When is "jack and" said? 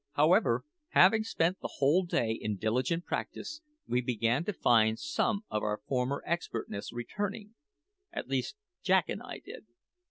8.81-9.21